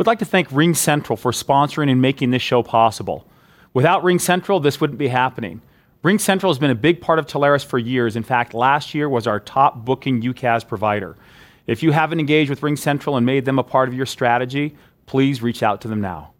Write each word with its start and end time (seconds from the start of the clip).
We'd 0.00 0.06
like 0.06 0.20
to 0.20 0.24
thank 0.24 0.48
RingCentral 0.48 1.18
for 1.18 1.30
sponsoring 1.30 1.90
and 1.90 2.00
making 2.00 2.30
this 2.30 2.40
show 2.40 2.62
possible. 2.62 3.26
Without 3.74 4.02
RingCentral, 4.02 4.62
this 4.62 4.80
wouldn't 4.80 4.98
be 4.98 5.08
happening. 5.08 5.60
RingCentral 6.02 6.48
has 6.48 6.58
been 6.58 6.70
a 6.70 6.74
big 6.74 7.02
part 7.02 7.18
of 7.18 7.26
Telarus 7.26 7.62
for 7.62 7.78
years. 7.78 8.16
In 8.16 8.22
fact, 8.22 8.54
last 8.54 8.94
year 8.94 9.10
was 9.10 9.26
our 9.26 9.38
top 9.38 9.84
booking 9.84 10.22
UCaaS 10.22 10.66
provider. 10.66 11.18
If 11.66 11.82
you 11.82 11.92
haven't 11.92 12.18
engaged 12.18 12.48
with 12.48 12.62
RingCentral 12.62 13.18
and 13.18 13.26
made 13.26 13.44
them 13.44 13.58
a 13.58 13.62
part 13.62 13.90
of 13.90 13.94
your 13.94 14.06
strategy, 14.06 14.74
please 15.04 15.42
reach 15.42 15.62
out 15.62 15.82
to 15.82 15.88
them 15.88 16.00
now. 16.00 16.32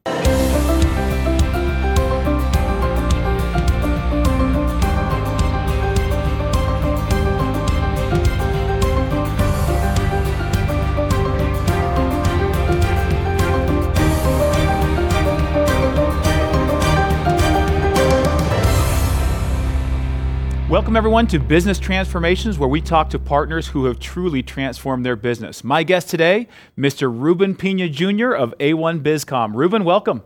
Welcome, 20.71 20.95
everyone, 20.95 21.27
to 21.27 21.41
Business 21.41 21.81
Transformations, 21.81 22.57
where 22.57 22.69
we 22.69 22.81
talk 22.81 23.11
to 23.11 23.19
partners 23.19 23.67
who 23.67 23.87
have 23.87 23.99
truly 23.99 24.41
transformed 24.41 25.05
their 25.05 25.17
business. 25.17 25.65
My 25.65 25.83
guest 25.83 26.09
today, 26.09 26.47
Mr. 26.79 27.13
Ruben 27.13 27.57
Pina 27.57 27.89
Jr. 27.89 28.31
of 28.31 28.55
A1 28.59 29.03
BizCom. 29.03 29.57
Ruben, 29.57 29.83
welcome. 29.83 30.23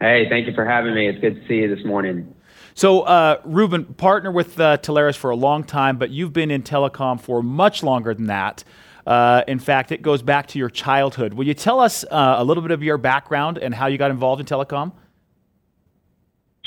Hey, 0.00 0.30
thank 0.30 0.46
you 0.46 0.54
for 0.54 0.64
having 0.64 0.94
me. 0.94 1.06
It's 1.06 1.20
good 1.20 1.42
to 1.42 1.46
see 1.46 1.56
you 1.56 1.76
this 1.76 1.84
morning. 1.84 2.34
So, 2.72 3.02
uh, 3.02 3.42
Ruben, 3.44 3.84
partner 3.84 4.30
with 4.30 4.58
uh, 4.58 4.78
Telarus 4.78 5.14
for 5.14 5.28
a 5.28 5.36
long 5.36 5.64
time, 5.64 5.98
but 5.98 6.08
you've 6.08 6.32
been 6.32 6.50
in 6.50 6.62
telecom 6.62 7.20
for 7.20 7.42
much 7.42 7.82
longer 7.82 8.14
than 8.14 8.28
that. 8.28 8.64
Uh, 9.06 9.42
in 9.46 9.58
fact, 9.58 9.92
it 9.92 10.00
goes 10.00 10.22
back 10.22 10.46
to 10.46 10.58
your 10.58 10.70
childhood. 10.70 11.34
Will 11.34 11.46
you 11.46 11.52
tell 11.52 11.80
us 11.80 12.02
uh, 12.10 12.36
a 12.38 12.44
little 12.44 12.62
bit 12.62 12.70
of 12.70 12.82
your 12.82 12.96
background 12.96 13.58
and 13.58 13.74
how 13.74 13.88
you 13.88 13.98
got 13.98 14.10
involved 14.10 14.40
in 14.40 14.46
telecom? 14.46 14.92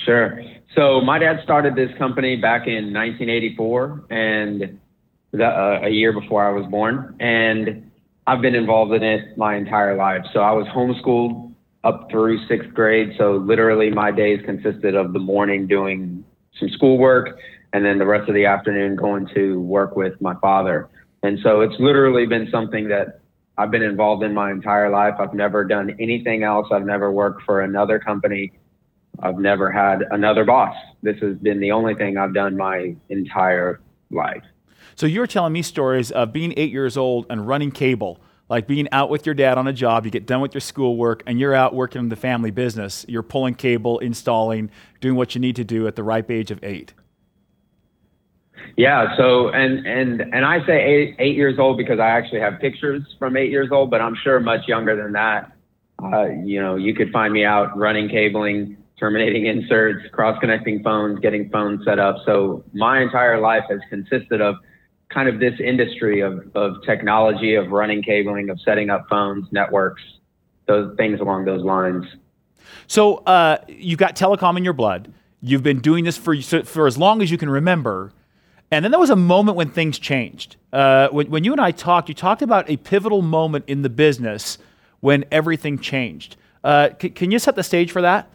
Sure. 0.08 0.42
So 0.74 1.02
my 1.02 1.20
dad 1.20 1.42
started 1.44 1.76
this 1.76 1.92
company 1.98 2.38
back 2.38 2.66
in 2.66 2.94
1984, 2.94 4.06
and 4.10 4.80
the, 5.34 5.46
uh, 5.46 5.82
a 5.84 5.90
year 5.90 6.14
before 6.14 6.48
I 6.48 6.52
was 6.52 6.66
born, 6.72 7.18
and 7.20 7.92
I've 8.26 8.42
been 8.42 8.56
involved 8.56 8.94
in 8.94 9.04
it 9.04 9.38
my 9.38 9.58
entire 9.58 9.98
life. 9.98 10.22
So 10.32 10.40
I 10.40 10.54
was 10.54 10.66
homeschooled 10.68 11.54
up 11.84 12.10
through 12.10 12.48
sixth 12.48 12.74
grade. 12.74 13.16
So 13.18 13.34
literally, 13.34 13.90
my 13.92 14.12
days 14.12 14.40
consisted 14.46 14.96
of 14.96 15.12
the 15.12 15.20
morning 15.20 15.68
doing 15.68 16.24
some 16.58 16.70
schoolwork, 16.70 17.38
and 17.74 17.84
then 17.84 17.98
the 17.98 18.06
rest 18.06 18.30
of 18.30 18.36
the 18.36 18.46
afternoon 18.46 18.96
going 18.96 19.28
to 19.36 19.60
work 19.60 19.98
with 19.98 20.14
my 20.22 20.36
father. 20.36 20.88
And 21.22 21.38
so 21.44 21.60
it's 21.60 21.76
literally 21.80 22.26
been 22.26 22.48
something 22.50 22.88
that 22.88 23.20
I've 23.58 23.72
been 23.72 23.84
involved 23.84 24.24
in 24.24 24.34
my 24.34 24.52
entire 24.52 24.90
life. 24.90 25.16
I've 25.20 25.34
never 25.34 25.66
done 25.66 25.98
anything 26.00 26.44
else. 26.44 26.68
I've 26.72 26.86
never 26.86 27.12
worked 27.12 27.44
for 27.44 27.60
another 27.60 28.00
company 28.00 28.54
I've 29.20 29.40
never 29.40 29.72
had 29.72 30.04
another 30.12 30.46
boss. 30.46 30.76
This 31.02 31.18
has 31.22 31.36
been 31.38 31.60
the 31.60 31.72
only 31.72 31.96
thing 31.96 32.18
I've 32.18 32.34
done 32.34 32.56
my 32.58 32.96
entire 33.10 33.82
life. 34.12 34.44
So 34.96 35.06
you're 35.06 35.28
telling 35.28 35.54
me 35.54 35.62
stories 35.62 36.12
of 36.12 36.34
being 36.34 36.54
eight 36.58 36.72
years 36.72 36.98
old 36.98 37.26
and 37.30 37.48
running 37.48 37.72
cable, 37.72 38.20
like 38.50 38.68
being 38.68 38.88
out 38.92 39.10
with 39.10 39.26
your 39.26 39.36
dad 39.36 39.58
on 39.58 39.68
a 39.68 39.74
job, 39.74 40.06
you 40.06 40.12
get 40.12 40.26
done 40.26 40.42
with 40.42 40.54
your 40.54 40.62
schoolwork, 40.62 41.22
and 41.28 41.40
you're 41.40 41.54
out 41.54 41.76
working 41.76 42.00
in 42.02 42.10
the 42.10 42.16
family 42.16 42.52
business. 42.52 43.06
You're 43.08 43.24
pulling 43.24 43.56
cable, 43.56 44.00
installing, 44.00 44.72
doing 45.02 45.16
what 45.16 45.36
you 45.36 45.42
need 45.42 45.56
to 45.58 45.64
do 45.64 45.88
at 45.88 45.96
the 45.96 46.04
ripe 46.04 46.32
age 46.32 46.50
of 46.50 46.64
eight. 46.64 46.94
Yeah. 48.76 49.16
So, 49.18 49.50
and 49.50 49.86
and 49.86 50.22
and 50.22 50.46
I 50.46 50.66
say 50.66 50.84
eight 50.84 51.16
eight 51.20 51.36
years 51.36 51.58
old 51.60 51.78
because 51.78 52.00
I 52.00 52.08
actually 52.10 52.42
have 52.42 52.60
pictures 52.60 53.04
from 53.20 53.36
eight 53.38 53.50
years 53.50 53.70
old, 53.72 53.90
but 53.90 54.02
I'm 54.02 54.16
sure 54.24 54.40
much 54.40 54.68
younger 54.68 54.96
than 54.96 55.14
that. 55.14 55.52
Uh, 56.02 56.26
you 56.44 56.62
know, 56.62 56.76
you 56.76 56.94
could 56.94 57.12
find 57.12 57.34
me 57.34 57.44
out 57.44 57.76
running 57.76 58.08
cabling, 58.08 58.78
terminating 59.00 59.46
inserts, 59.46 60.08
cross 60.12 60.40
connecting 60.40 60.82
phones, 60.84 61.20
getting 61.20 61.50
phones 61.50 61.86
set 61.86 62.00
up. 62.00 62.18
So 62.26 62.64
my 62.74 63.02
entire 63.02 63.40
life 63.40 63.64
has 63.70 63.80
consisted 63.90 64.42
of 64.42 64.56
kind 65.10 65.30
of 65.30 65.40
this 65.40 65.54
industry 65.60 66.22
of, 66.22 66.50
of 66.56 66.84
technology, 66.84 67.56
of 67.56 67.70
running 67.70 68.02
cabling, 68.02 68.50
of 68.50 68.60
setting 68.62 68.90
up 68.90 69.06
phones, 69.10 69.48
networks, 69.52 70.02
those 70.68 70.96
things 70.98 71.20
along 71.20 71.46
those 71.46 71.64
lines. 71.64 72.06
So 72.88 73.18
uh, 73.18 73.60
you've 73.68 74.00
got 74.00 74.16
telecom 74.16 74.58
in 74.58 74.64
your 74.64 74.74
blood. 74.74 75.14
You've 75.42 75.64
been 75.64 75.80
doing 75.80 76.04
this 76.04 76.18
for, 76.18 76.36
for 76.42 76.88
as 76.88 76.98
long 76.98 77.22
as 77.22 77.32
you 77.32 77.38
can 77.38 77.50
remember. 77.50 78.12
And 78.72 78.84
then 78.84 78.92
there 78.92 79.00
was 79.00 79.12
a 79.12 79.16
moment 79.16 79.56
when 79.56 79.70
things 79.70 79.98
changed. 79.98 80.58
Uh, 80.74 81.08
when, 81.10 81.30
when 81.30 81.44
you 81.44 81.52
and 81.52 81.62
I 81.62 81.72
talked, 81.72 82.10
you 82.10 82.16
talked 82.16 82.42
about 82.42 82.70
a 82.70 82.78
pivotal 82.78 83.22
moment 83.22 83.66
in 83.68 83.82
the 83.82 83.90
business 83.90 84.58
when 85.00 85.24
everything 85.32 85.80
changed. 85.80 86.36
Uh, 86.64 86.90
c- 87.00 87.12
can 87.12 87.32
you 87.32 87.40
set 87.40 87.56
the 87.56 87.64
stage 87.64 87.92
for 87.92 88.02
that? 88.02 88.30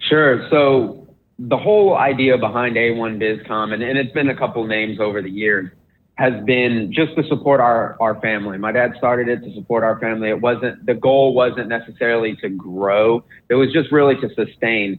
Sure. 0.00 0.48
So 0.50 1.08
the 1.38 1.56
whole 1.56 1.96
idea 1.96 2.36
behind 2.36 2.76
A1 2.76 3.20
BizCom, 3.22 3.72
and, 3.72 3.82
and 3.82 3.98
it's 3.98 4.12
been 4.12 4.28
a 4.28 4.36
couple 4.36 4.66
names 4.66 4.98
over 5.00 5.22
the 5.22 5.30
years, 5.30 5.70
has 6.16 6.32
been 6.44 6.92
just 6.92 7.14
to 7.14 7.22
support 7.28 7.60
our, 7.60 7.96
our 8.00 8.20
family. 8.20 8.58
My 8.58 8.72
dad 8.72 8.92
started 8.98 9.28
it 9.28 9.46
to 9.46 9.54
support 9.54 9.84
our 9.84 10.00
family. 10.00 10.30
It 10.30 10.40
wasn't, 10.40 10.84
the 10.84 10.94
goal 10.94 11.32
wasn't 11.32 11.68
necessarily 11.68 12.34
to 12.42 12.48
grow. 12.48 13.24
It 13.48 13.54
was 13.54 13.72
just 13.72 13.92
really 13.92 14.16
to 14.16 14.28
sustain. 14.34 14.98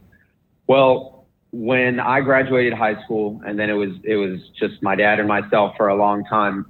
Well, 0.66 1.26
when 1.52 2.00
I 2.00 2.22
graduated 2.22 2.72
high 2.72 3.02
school 3.04 3.42
and 3.44 3.58
then 3.58 3.68
it 3.68 3.74
was, 3.74 3.90
it 4.02 4.16
was 4.16 4.40
just 4.58 4.82
my 4.82 4.94
dad 4.96 5.18
and 5.18 5.28
myself 5.28 5.74
for 5.76 5.88
a 5.88 5.94
long 5.94 6.24
time. 6.24 6.64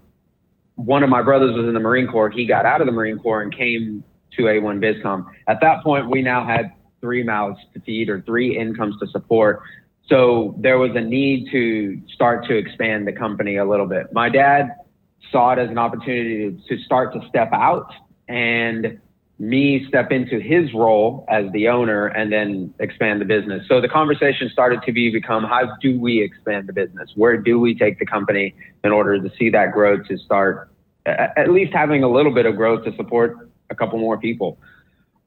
One 0.75 1.05
of 1.05 1.11
my 1.11 1.23
brothers 1.23 1.55
was 1.55 1.67
in 1.67 1.75
the 1.75 1.81
Marine 1.81 2.08
Corps. 2.08 2.31
He 2.31 2.44
got 2.44 2.67
out 2.67 2.81
of 2.81 2.88
the 2.88 2.93
Marine 2.93 3.20
Corps 3.20 3.43
and 3.43 3.56
came 3.56 4.02
to 4.37 4.43
A1 4.43 4.82
BizCom. 4.82 5.26
At 5.46 5.61
that 5.61 5.84
point, 5.84 6.11
we 6.11 6.23
now 6.23 6.44
had 6.44 6.73
three 7.00 7.23
mouths 7.23 7.58
to 7.75 7.81
feed 7.81 8.08
or 8.08 8.20
three 8.23 8.56
incomes 8.56 8.99
to 9.00 9.06
support. 9.08 9.62
So 10.08 10.55
there 10.58 10.79
was 10.79 10.91
a 10.94 11.00
need 11.00 11.50
to 11.52 12.00
start 12.12 12.47
to 12.47 12.56
expand 12.56 13.06
the 13.06 13.12
company 13.12 13.56
a 13.56 13.64
little 13.64 13.87
bit. 13.87 14.12
My 14.12 14.29
dad 14.29 14.76
saw 15.31 15.52
it 15.52 15.58
as 15.58 15.70
an 15.70 15.79
opportunity 15.79 16.58
to, 16.69 16.79
start 16.79 17.12
to 17.14 17.20
step 17.29 17.50
out 17.52 17.93
and 18.29 18.99
me 19.38 19.87
step 19.88 20.11
into 20.11 20.38
his 20.41 20.75
role 20.75 21.25
as 21.29 21.50
the 21.52 21.69
owner 21.69 22.08
and 22.08 22.32
then 22.32 22.75
expand 22.81 23.20
the 23.20 23.25
business. 23.25 23.67
So 23.69 23.81
the 23.81 23.88
conversation 23.88 24.50
started 24.53 24.82
to 24.85 24.93
be 24.93 25.11
become 25.11 25.44
how 25.44 25.76
do 25.81 25.99
we 25.99 26.23
expand 26.23 26.69
the 26.69 26.73
business? 26.73 27.11
Where 27.14 27.37
do 27.37 27.58
we 27.58 27.75
take 27.75 27.99
the 27.99 28.06
company 28.06 28.55
in 28.85 28.93
order 28.93 29.20
to 29.20 29.31
see 29.38 29.49
that 29.50 29.73
growth 29.73 30.06
to 30.08 30.19
start 30.19 30.70
at 31.06 31.50
least 31.50 31.73
having 31.73 32.03
a 32.03 32.08
little 32.08 32.32
bit 32.32 32.46
of 32.46 32.56
growth 32.56 32.85
to 32.85 32.94
support 32.96 33.50
a 33.70 33.75
couple 33.75 33.99
more 33.99 34.19
people. 34.19 34.58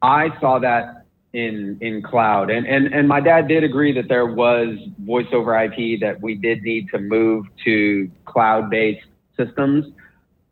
I 0.02 0.30
saw 0.40 0.60
that 0.60 1.03
in 1.34 1.78
in 1.82 2.02
cloud. 2.02 2.50
And 2.50 2.66
and 2.66 2.94
and 2.94 3.08
my 3.08 3.20
dad 3.20 3.48
did 3.48 3.64
agree 3.64 3.92
that 3.94 4.08
there 4.08 4.28
was 4.28 4.78
voice 5.00 5.28
over 5.34 5.60
IP 5.60 6.00
that 6.00 6.22
we 6.22 6.36
did 6.36 6.62
need 6.62 6.90
to 6.90 7.00
move 7.00 7.46
to 7.66 8.10
cloud 8.26 8.70
based 8.70 9.06
systems. 9.36 9.92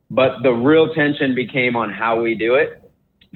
But 0.10 0.42
the 0.44 0.52
real 0.52 0.94
tension 0.94 1.34
became 1.36 1.76
on 1.76 1.92
how 1.92 2.22
we 2.22 2.36
do 2.36 2.56
it. 2.56 2.92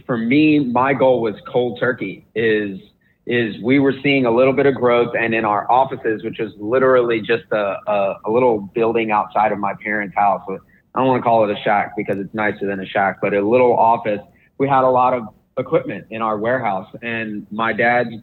For 0.06 0.18
me, 0.18 0.60
my 0.60 0.94
goal 0.94 1.22
was 1.22 1.36
cold 1.48 1.80
turkey 1.80 2.26
is 2.36 2.80
is 3.28 3.56
we 3.64 3.80
were 3.80 3.94
seeing 4.04 4.26
a 4.26 4.32
little 4.32 4.54
bit 4.54 4.66
of 4.66 4.76
growth 4.76 5.16
and 5.18 5.34
in 5.34 5.46
our 5.46 5.70
offices, 5.72 6.24
which 6.24 6.38
was 6.40 6.52
literally 6.60 7.22
just 7.22 7.46
a, 7.52 7.78
a, 7.88 8.20
a 8.26 8.32
little 8.32 8.60
building 8.60 9.12
outside 9.12 9.52
of 9.52 9.58
my 9.58 9.74
parents' 9.84 10.16
house. 10.16 10.42
I 10.48 11.00
don't 11.00 11.08
want 11.08 11.22
to 11.22 11.24
call 11.24 11.50
it 11.50 11.58
a 11.58 11.60
shack 11.64 11.94
because 11.98 12.18
it's 12.20 12.34
nicer 12.34 12.68
than 12.68 12.80
a 12.80 12.86
shack, 12.86 13.18
but 13.22 13.34
a 13.34 13.42
little 13.42 13.76
office. 13.76 14.20
We 14.58 14.68
had 14.68 14.84
a 14.84 14.90
lot 14.90 15.14
of 15.14 15.24
equipment 15.58 16.08
in 16.10 16.22
our 16.22 16.38
warehouse. 16.38 16.88
And 17.02 17.48
my 17.52 17.74
dad's 17.74 18.16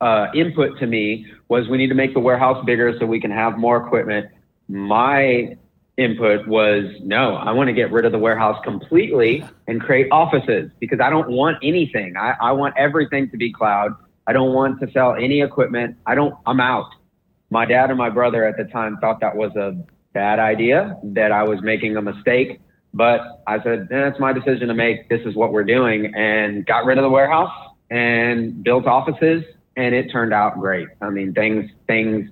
uh, 0.00 0.28
input 0.34 0.78
to 0.80 0.86
me 0.86 1.26
was 1.48 1.68
we 1.68 1.78
need 1.78 1.88
to 1.88 1.94
make 1.94 2.14
the 2.14 2.20
warehouse 2.20 2.64
bigger 2.64 2.96
so 2.98 3.06
we 3.06 3.20
can 3.20 3.30
have 3.30 3.58
more 3.58 3.76
equipment. 3.76 4.26
My 4.68 5.56
input 5.96 6.46
was 6.46 6.84
no, 7.00 7.36
I 7.36 7.52
want 7.52 7.68
to 7.68 7.72
get 7.72 7.90
rid 7.90 8.04
of 8.04 8.12
the 8.12 8.18
warehouse 8.18 8.60
completely 8.64 9.44
and 9.66 9.80
create 9.80 10.08
offices 10.10 10.70
because 10.78 11.00
I 11.00 11.08
don't 11.08 11.30
want 11.30 11.58
anything. 11.62 12.16
I, 12.16 12.34
I 12.40 12.52
want 12.52 12.74
everything 12.76 13.30
to 13.30 13.36
be 13.36 13.52
cloud. 13.52 13.92
I 14.26 14.32
don't 14.32 14.52
want 14.52 14.80
to 14.80 14.90
sell 14.90 15.14
any 15.14 15.40
equipment. 15.40 15.96
I 16.04 16.14
don't, 16.14 16.34
I'm 16.44 16.60
out. 16.60 16.90
My 17.50 17.64
dad 17.64 17.90
and 17.90 17.98
my 17.98 18.10
brother 18.10 18.44
at 18.44 18.56
the 18.56 18.64
time 18.64 18.98
thought 18.98 19.20
that 19.20 19.36
was 19.36 19.54
a 19.54 19.76
bad 20.12 20.38
idea, 20.38 20.98
that 21.04 21.30
I 21.30 21.44
was 21.44 21.62
making 21.62 21.96
a 21.96 22.02
mistake. 22.02 22.60
But 22.96 23.42
I 23.46 23.62
said, 23.62 23.88
that's 23.90 24.18
my 24.18 24.32
decision 24.32 24.68
to 24.68 24.74
make. 24.74 25.10
This 25.10 25.20
is 25.26 25.34
what 25.34 25.52
we're 25.52 25.64
doing 25.64 26.14
and 26.14 26.64
got 26.64 26.86
rid 26.86 26.96
of 26.96 27.02
the 27.02 27.10
warehouse 27.10 27.52
and 27.90 28.64
built 28.64 28.86
offices 28.86 29.44
and 29.76 29.94
it 29.94 30.10
turned 30.10 30.32
out 30.32 30.58
great. 30.58 30.88
I 31.02 31.10
mean, 31.10 31.34
things, 31.34 31.70
things, 31.86 32.30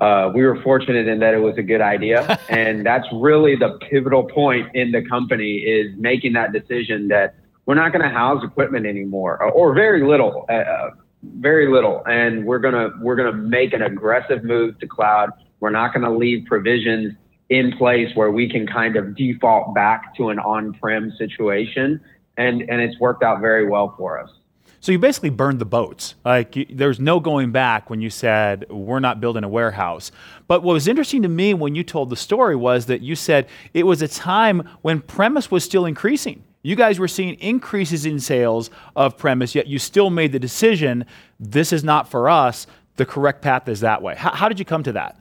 uh, 0.00 0.32
we 0.34 0.42
were 0.42 0.60
fortunate 0.62 1.06
in 1.06 1.20
that 1.20 1.32
it 1.34 1.38
was 1.38 1.56
a 1.58 1.62
good 1.62 1.80
idea. 1.80 2.40
and 2.48 2.84
that's 2.84 3.06
really 3.12 3.54
the 3.54 3.78
pivotal 3.88 4.24
point 4.24 4.74
in 4.74 4.90
the 4.90 5.02
company 5.02 5.58
is 5.58 5.94
making 5.96 6.32
that 6.32 6.52
decision 6.52 7.06
that 7.08 7.36
we're 7.66 7.76
not 7.76 7.92
going 7.92 8.02
to 8.02 8.10
house 8.10 8.42
equipment 8.42 8.86
anymore 8.86 9.40
or, 9.40 9.52
or 9.52 9.74
very 9.74 10.04
little, 10.04 10.44
uh, 10.48 10.54
uh, 10.54 10.90
very 11.38 11.72
little. 11.72 12.02
And 12.06 12.44
we're 12.44 12.58
going 12.58 12.74
to, 12.74 12.90
we're 13.00 13.16
going 13.16 13.30
to 13.32 13.38
make 13.38 13.72
an 13.72 13.82
aggressive 13.82 14.42
move 14.42 14.76
to 14.80 14.88
cloud. 14.88 15.30
We're 15.60 15.70
not 15.70 15.94
going 15.94 16.04
to 16.04 16.10
leave 16.10 16.46
provisions 16.46 17.14
in 17.48 17.76
place 17.76 18.08
where 18.14 18.30
we 18.30 18.48
can 18.48 18.66
kind 18.66 18.96
of 18.96 19.14
default 19.14 19.74
back 19.74 20.14
to 20.16 20.30
an 20.30 20.38
on-prem 20.38 21.12
situation, 21.18 22.00
and 22.36 22.62
and 22.62 22.80
it's 22.80 22.98
worked 22.98 23.22
out 23.22 23.40
very 23.40 23.68
well 23.68 23.94
for 23.96 24.18
us. 24.18 24.30
So 24.80 24.92
you 24.92 24.98
basically 24.98 25.30
burned 25.30 25.60
the 25.60 25.64
boats. 25.64 26.14
Like 26.26 26.56
you, 26.56 26.66
there's 26.68 27.00
no 27.00 27.18
going 27.18 27.52
back 27.52 27.88
when 27.88 28.02
you 28.02 28.10
said 28.10 28.68
we're 28.70 29.00
not 29.00 29.18
building 29.18 29.42
a 29.42 29.48
warehouse. 29.48 30.12
But 30.46 30.62
what 30.62 30.74
was 30.74 30.86
interesting 30.86 31.22
to 31.22 31.28
me 31.28 31.54
when 31.54 31.74
you 31.74 31.82
told 31.82 32.10
the 32.10 32.16
story 32.16 32.54
was 32.54 32.84
that 32.86 33.00
you 33.00 33.16
said 33.16 33.48
it 33.72 33.84
was 33.84 34.02
a 34.02 34.08
time 34.08 34.68
when 34.82 35.00
premise 35.00 35.50
was 35.50 35.64
still 35.64 35.86
increasing. 35.86 36.44
You 36.60 36.76
guys 36.76 36.98
were 36.98 37.08
seeing 37.08 37.34
increases 37.36 38.04
in 38.04 38.20
sales 38.20 38.68
of 38.94 39.16
premise, 39.16 39.54
yet 39.54 39.68
you 39.68 39.78
still 39.78 40.10
made 40.10 40.32
the 40.32 40.38
decision 40.38 41.06
this 41.40 41.72
is 41.72 41.82
not 41.82 42.10
for 42.10 42.28
us. 42.28 42.66
The 42.96 43.06
correct 43.06 43.40
path 43.40 43.68
is 43.68 43.80
that 43.80 44.02
way. 44.02 44.14
How, 44.16 44.32
how 44.34 44.48
did 44.50 44.58
you 44.58 44.66
come 44.66 44.82
to 44.82 44.92
that? 44.92 45.18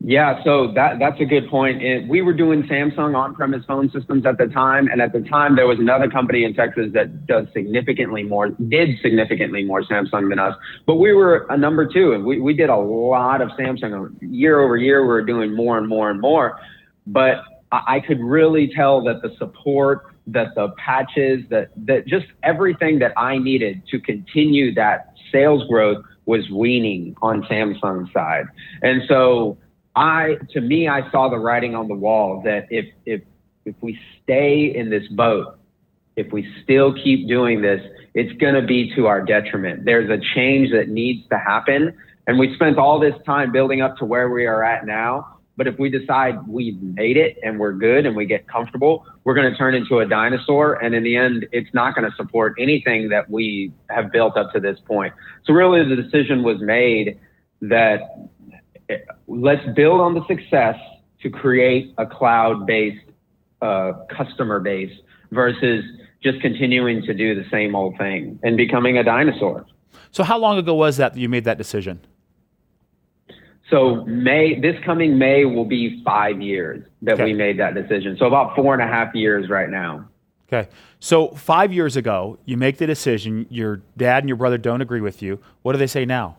Yeah, 0.00 0.44
so 0.44 0.72
that 0.74 1.00
that's 1.00 1.20
a 1.20 1.24
good 1.24 1.48
point. 1.50 1.82
It, 1.82 2.06
we 2.08 2.22
were 2.22 2.32
doing 2.32 2.62
Samsung 2.62 3.16
on-premise 3.16 3.64
phone 3.66 3.90
systems 3.90 4.24
at 4.26 4.38
the 4.38 4.46
time, 4.46 4.86
and 4.86 5.02
at 5.02 5.12
the 5.12 5.20
time 5.22 5.56
there 5.56 5.66
was 5.66 5.80
another 5.80 6.08
company 6.08 6.44
in 6.44 6.54
Texas 6.54 6.92
that 6.94 7.26
does 7.26 7.46
significantly 7.52 8.22
more, 8.22 8.50
did 8.50 8.90
significantly 9.02 9.64
more 9.64 9.82
Samsung 9.82 10.28
than 10.28 10.38
us. 10.38 10.54
But 10.86 10.96
we 10.96 11.12
were 11.12 11.46
a 11.50 11.56
number 11.56 11.84
two, 11.84 12.12
and 12.12 12.24
we, 12.24 12.40
we 12.40 12.54
did 12.54 12.70
a 12.70 12.76
lot 12.76 13.40
of 13.40 13.48
Samsung 13.58 14.16
year 14.20 14.60
over 14.60 14.76
year. 14.76 15.02
We 15.02 15.08
were 15.08 15.24
doing 15.24 15.52
more 15.52 15.78
and 15.78 15.88
more 15.88 16.10
and 16.10 16.20
more. 16.20 16.60
But 17.08 17.42
I, 17.72 17.96
I 17.96 18.00
could 18.00 18.20
really 18.20 18.70
tell 18.72 19.02
that 19.02 19.20
the 19.22 19.34
support, 19.36 20.14
that 20.28 20.54
the 20.54 20.68
patches, 20.78 21.42
that 21.50 21.70
that 21.86 22.06
just 22.06 22.26
everything 22.44 23.00
that 23.00 23.14
I 23.16 23.38
needed 23.38 23.82
to 23.90 23.98
continue 23.98 24.72
that 24.74 25.14
sales 25.32 25.64
growth 25.68 26.04
was 26.26 26.48
weaning 26.50 27.16
on 27.20 27.42
Samsung's 27.50 28.12
side, 28.12 28.44
and 28.82 29.02
so 29.08 29.58
I, 29.98 30.36
to 30.52 30.60
me, 30.60 30.86
I 30.86 31.10
saw 31.10 31.28
the 31.28 31.38
writing 31.38 31.74
on 31.74 31.88
the 31.88 31.94
wall 31.94 32.40
that 32.44 32.68
if, 32.70 32.86
if, 33.04 33.20
if 33.64 33.74
we 33.80 33.98
stay 34.22 34.72
in 34.72 34.90
this 34.90 35.08
boat, 35.08 35.58
if 36.14 36.32
we 36.32 36.48
still 36.62 36.94
keep 36.94 37.26
doing 37.26 37.62
this, 37.62 37.80
it's 38.14 38.32
going 38.40 38.54
to 38.54 38.62
be 38.62 38.94
to 38.94 39.06
our 39.08 39.20
detriment. 39.20 39.84
There's 39.84 40.08
a 40.08 40.22
change 40.34 40.70
that 40.70 40.88
needs 40.88 41.28
to 41.30 41.38
happen. 41.38 41.96
And 42.28 42.38
we 42.38 42.54
spent 42.54 42.78
all 42.78 43.00
this 43.00 43.14
time 43.26 43.50
building 43.50 43.80
up 43.80 43.96
to 43.96 44.04
where 44.04 44.28
we 44.30 44.46
are 44.46 44.62
at 44.62 44.86
now. 44.86 45.38
But 45.56 45.66
if 45.66 45.76
we 45.80 45.90
decide 45.90 46.46
we've 46.46 46.80
made 46.80 47.16
it 47.16 47.36
and 47.42 47.58
we're 47.58 47.72
good 47.72 48.06
and 48.06 48.14
we 48.14 48.24
get 48.24 48.46
comfortable, 48.46 49.04
we're 49.24 49.34
going 49.34 49.50
to 49.50 49.58
turn 49.58 49.74
into 49.74 49.98
a 49.98 50.06
dinosaur. 50.06 50.74
And 50.74 50.94
in 50.94 51.02
the 51.02 51.16
end, 51.16 51.48
it's 51.50 51.74
not 51.74 51.96
going 51.96 52.08
to 52.08 52.16
support 52.16 52.54
anything 52.60 53.08
that 53.08 53.28
we 53.28 53.72
have 53.90 54.12
built 54.12 54.36
up 54.36 54.52
to 54.52 54.60
this 54.60 54.78
point. 54.86 55.12
So 55.44 55.52
really 55.52 55.82
the 55.88 56.00
decision 56.00 56.44
was 56.44 56.60
made 56.60 57.18
that 57.62 58.28
let's 59.26 59.64
build 59.74 60.00
on 60.00 60.14
the 60.14 60.24
success 60.26 60.76
to 61.22 61.30
create 61.30 61.94
a 61.98 62.06
cloud-based 62.06 63.04
uh, 63.60 63.92
customer 64.16 64.60
base 64.60 64.92
versus 65.30 65.84
just 66.22 66.40
continuing 66.40 67.02
to 67.02 67.14
do 67.14 67.34
the 67.34 67.48
same 67.50 67.74
old 67.74 67.96
thing 67.98 68.38
and 68.42 68.56
becoming 68.56 68.98
a 68.98 69.04
dinosaur. 69.04 69.66
So, 70.10 70.24
how 70.24 70.38
long 70.38 70.58
ago 70.58 70.74
was 70.74 70.96
that, 70.96 71.14
that 71.14 71.20
you 71.20 71.28
made 71.28 71.44
that 71.44 71.58
decision? 71.58 72.00
So 73.70 74.04
May, 74.06 74.58
this 74.58 74.76
coming 74.84 75.18
May 75.18 75.44
will 75.44 75.64
be 75.64 76.02
five 76.04 76.40
years 76.40 76.84
that 77.02 77.14
okay. 77.14 77.24
we 77.24 77.34
made 77.34 77.58
that 77.58 77.74
decision. 77.74 78.16
So 78.18 78.26
about 78.26 78.56
four 78.56 78.72
and 78.72 78.82
a 78.82 78.86
half 78.86 79.14
years 79.14 79.50
right 79.50 79.68
now. 79.68 80.08
Okay. 80.50 80.70
So 81.00 81.28
five 81.28 81.72
years 81.72 81.96
ago, 81.96 82.38
you 82.46 82.56
make 82.56 82.78
the 82.78 82.86
decision. 82.86 83.46
Your 83.50 83.82
dad 83.96 84.22
and 84.22 84.28
your 84.28 84.36
brother 84.36 84.56
don't 84.56 84.80
agree 84.80 85.02
with 85.02 85.20
you. 85.20 85.38
What 85.62 85.72
do 85.72 85.78
they 85.78 85.86
say 85.86 86.06
now? 86.06 86.37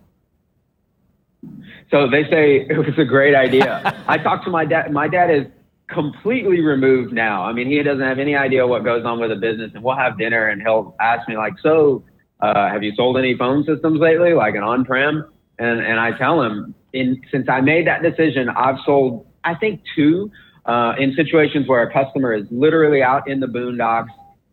So 1.92 2.10
they 2.10 2.24
say 2.24 2.66
it 2.70 2.78
was 2.78 2.98
a 2.98 3.06
great 3.06 3.36
idea. 3.36 4.04
I 4.08 4.18
talked 4.18 4.46
to 4.46 4.52
my 4.52 4.66
dad. 4.66 4.92
My 4.92 5.08
dad 5.08 5.32
is 5.32 5.46
completely 5.90 6.62
removed 6.62 7.14
now. 7.14 7.44
I 7.44 7.54
mean, 7.54 7.68
he 7.68 7.82
doesn't 7.82 8.06
have 8.06 8.20
any 8.20 8.36
idea 8.36 8.66
what 8.66 8.84
goes 8.84 9.06
on 9.06 9.20
with 9.20 9.32
the 9.32 9.36
business. 9.36 9.72
And 9.74 9.84
we'll 9.84 9.96
have 9.96 10.18
dinner, 10.18 10.48
and 10.48 10.62
he'll 10.62 10.96
ask 11.00 11.28
me 11.28 11.38
like, 11.38 11.54
"So, 11.62 12.04
uh, 12.42 12.70
have 12.70 12.84
you 12.84 12.94
sold 12.96 13.18
any 13.18 13.36
phone 13.36 13.64
systems 13.66 14.00
lately, 14.00 14.34
like 14.34 14.56
an 14.56 14.64
on-prem?" 14.64 15.26
And 15.58 15.80
and 15.80 16.00
I 16.00 16.18
tell 16.18 16.42
him, 16.42 16.76
in 16.94 17.22
since 17.32 17.48
I 17.50 17.62
made 17.62 17.88
that 17.88 18.02
decision, 18.02 18.50
I've 18.50 18.78
sold 18.86 19.26
I 19.44 19.56
think 19.56 19.82
two 19.96 20.32
uh, 20.66 20.94
in 21.00 21.14
situations 21.16 21.68
where 21.68 21.82
a 21.82 21.92
customer 21.92 22.34
is 22.34 22.46
literally 22.52 23.02
out 23.02 23.28
in 23.28 23.40
the 23.40 23.48
boondocks, 23.48 24.10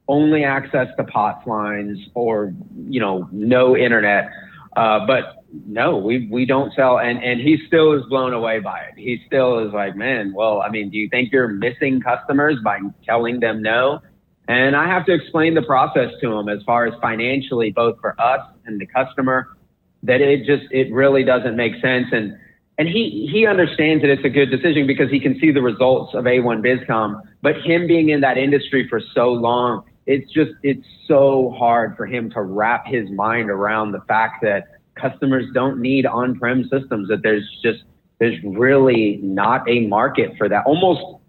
only 0.08 0.44
access 0.44 0.88
to 0.96 1.04
POTS 1.04 1.46
lines, 1.46 1.98
or 2.14 2.54
you 2.88 3.00
know, 3.00 3.28
no 3.32 3.76
internet. 3.76 4.30
Uh, 4.76 5.06
but 5.06 5.42
no, 5.66 5.96
we 5.96 6.28
we 6.30 6.44
don't 6.44 6.72
sell, 6.74 6.98
and 6.98 7.22
and 7.22 7.40
he 7.40 7.56
still 7.66 7.94
is 7.94 8.02
blown 8.10 8.34
away 8.34 8.60
by 8.60 8.80
it. 8.80 8.98
He 8.98 9.22
still 9.26 9.66
is 9.66 9.72
like, 9.72 9.96
man, 9.96 10.34
well, 10.34 10.60
I 10.60 10.68
mean, 10.68 10.90
do 10.90 10.98
you 10.98 11.08
think 11.08 11.32
you're 11.32 11.48
missing 11.48 12.00
customers 12.00 12.56
by 12.62 12.80
telling 13.04 13.40
them 13.40 13.62
no? 13.62 14.00
And 14.48 14.76
I 14.76 14.86
have 14.86 15.06
to 15.06 15.14
explain 15.14 15.54
the 15.54 15.62
process 15.62 16.10
to 16.20 16.32
him 16.32 16.48
as 16.48 16.62
far 16.64 16.86
as 16.86 16.94
financially, 17.00 17.72
both 17.72 17.98
for 18.00 18.20
us 18.20 18.40
and 18.66 18.80
the 18.80 18.86
customer, 18.86 19.48
that 20.02 20.20
it 20.20 20.46
just 20.46 20.70
it 20.70 20.92
really 20.92 21.24
doesn't 21.24 21.56
make 21.56 21.72
sense. 21.80 22.06
And 22.12 22.36
and 22.76 22.86
he 22.86 23.28
he 23.32 23.46
understands 23.46 24.02
that 24.02 24.10
it's 24.10 24.24
a 24.24 24.28
good 24.28 24.50
decision 24.50 24.86
because 24.86 25.10
he 25.10 25.20
can 25.20 25.40
see 25.40 25.52
the 25.52 25.62
results 25.62 26.14
of 26.14 26.24
A1 26.24 26.62
BizCom. 26.62 27.22
But 27.40 27.62
him 27.62 27.86
being 27.86 28.10
in 28.10 28.20
that 28.20 28.36
industry 28.36 28.86
for 28.90 29.00
so 29.14 29.32
long, 29.32 29.84
it's 30.06 30.30
just 30.32 30.52
it's 30.62 30.86
so 31.06 31.54
hard 31.58 31.96
for 31.96 32.06
him 32.06 32.30
to 32.30 32.42
wrap 32.42 32.86
his 32.86 33.10
mind 33.10 33.50
around 33.50 33.92
the 33.92 34.00
fact 34.06 34.42
that 34.42 34.64
customers 34.94 35.44
don't 35.52 35.80
need 35.80 36.06
on-prem 36.06 36.62
systems, 36.64 37.08
that 37.08 37.22
there's 37.22 37.44
just, 37.62 37.84
there's 38.18 38.38
really 38.44 39.20
not 39.22 39.68
a 39.68 39.86
market 39.86 40.32
for 40.38 40.48
that, 40.48 40.64
almost 40.64 41.22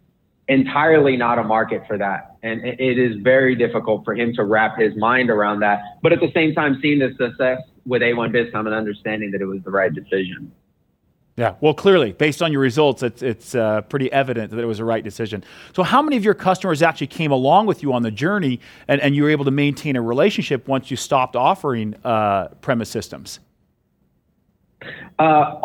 entirely 0.47 1.17
not 1.17 1.37
a 1.37 1.43
market 1.43 1.83
for 1.87 1.97
that. 1.97 2.37
And 2.43 2.65
it 2.65 2.97
is 2.97 3.17
very 3.21 3.55
difficult 3.55 4.05
for 4.05 4.15
him 4.15 4.33
to 4.35 4.43
wrap 4.45 4.79
his 4.79 4.95
mind 4.95 5.29
around 5.29 5.59
that. 5.59 5.79
But 6.01 6.13
at 6.13 6.19
the 6.19 6.31
same 6.33 6.53
time, 6.53 6.79
seeing 6.81 6.99
the 6.99 7.09
success 7.17 7.59
with 7.85 8.01
A1 8.01 8.33
BizCom 8.33 8.65
and 8.65 8.73
understanding 8.73 9.31
that 9.31 9.41
it 9.41 9.45
was 9.45 9.59
the 9.65 9.71
right 9.71 9.93
decision. 9.93 10.51
Yeah, 11.37 11.53
well, 11.61 11.75
clearly, 11.75 12.13
based 12.13 12.41
on 12.41 12.51
your 12.51 12.61
results, 12.61 13.03
it's, 13.03 13.21
it's 13.21 13.53
uh, 13.53 13.81
pretty 13.81 14.11
evident 14.11 14.49
that 14.49 14.59
it 14.59 14.65
was 14.65 14.79
the 14.79 14.85
right 14.85 15.03
decision. 15.03 15.43
So, 15.75 15.83
how 15.83 16.01
many 16.01 16.17
of 16.17 16.23
your 16.23 16.33
customers 16.33 16.81
actually 16.81 17.07
came 17.07 17.31
along 17.31 17.67
with 17.67 17.83
you 17.83 17.93
on 17.93 18.01
the 18.01 18.09
journey 18.09 18.59
and, 18.87 18.99
and 19.01 19.15
you 19.15 19.21
were 19.21 19.29
able 19.29 19.45
to 19.45 19.51
maintain 19.51 19.95
a 19.95 20.01
relationship 20.01 20.67
once 20.67 20.89
you 20.89 20.97
stopped 20.97 21.35
offering 21.35 21.93
uh, 22.03 22.47
premise 22.61 22.89
systems? 22.89 23.39
Uh, 25.19 25.61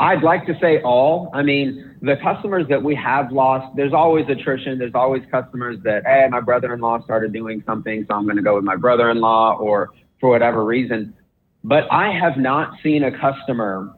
I'd 0.00 0.22
like 0.22 0.46
to 0.46 0.58
say 0.58 0.80
all. 0.80 1.30
I 1.34 1.42
mean, 1.42 1.96
the 2.00 2.16
customers 2.22 2.66
that 2.70 2.82
we 2.82 2.94
have 2.94 3.30
lost, 3.30 3.76
there's 3.76 3.92
always 3.92 4.26
attrition. 4.30 4.78
There's 4.78 4.94
always 4.94 5.22
customers 5.30 5.76
that, 5.84 6.04
hey, 6.06 6.26
my 6.30 6.40
brother 6.40 6.72
in 6.72 6.80
law 6.80 6.98
started 7.04 7.34
doing 7.34 7.62
something, 7.66 8.06
so 8.08 8.14
I'm 8.14 8.24
going 8.24 8.36
to 8.36 8.42
go 8.42 8.56
with 8.56 8.64
my 8.64 8.76
brother 8.76 9.10
in 9.10 9.20
law 9.20 9.54
or 9.58 9.90
for 10.18 10.30
whatever 10.30 10.64
reason. 10.64 11.14
But 11.62 11.84
I 11.92 12.10
have 12.10 12.38
not 12.38 12.72
seen 12.82 13.04
a 13.04 13.16
customer 13.16 13.94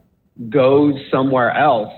go 0.49 0.93
somewhere 1.11 1.51
else 1.51 1.93